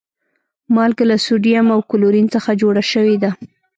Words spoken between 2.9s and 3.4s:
شوی ده